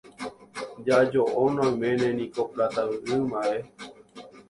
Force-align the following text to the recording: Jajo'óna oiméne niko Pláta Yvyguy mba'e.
Jajo'óna 0.87 1.61
oiméne 1.67 2.07
niko 2.17 2.41
Pláta 2.51 2.81
Yvyguy 2.89 3.21
mba'e. 3.29 3.57